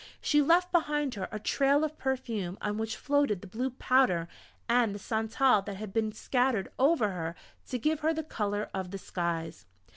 She 0.19 0.41
left 0.41 0.71
behind 0.71 1.13
her 1.13 1.29
a 1.31 1.37
trail 1.37 1.83
of 1.83 1.95
perfume 1.99 2.57
on 2.59 2.79
which 2.79 2.95
floated 2.97 3.41
the 3.41 3.47
blue 3.47 3.69
powder 3.69 4.27
and 4.67 4.95
the 4.95 4.99
santal 4.99 5.61
that 5.61 5.75
had 5.75 5.93
been 5.93 6.11
scattered 6.11 6.71
over 6.79 7.09
her 7.11 7.35
to 7.67 7.77
give 7.77 7.99
her 7.99 8.11
the 8.11 8.23
colour 8.23 8.71
of 8.73 8.89
the 8.89 8.97
skies. 8.97 9.67